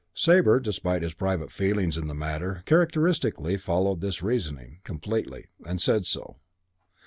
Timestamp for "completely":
4.83-5.45